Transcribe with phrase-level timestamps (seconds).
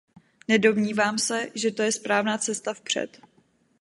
[0.47, 3.21] Nedomnívám se, že to je správná cesta vpřed.